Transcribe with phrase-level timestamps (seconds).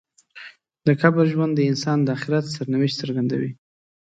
[0.85, 3.51] د قبر ژوند د انسان د آخرت سرنوشت څرګندوي.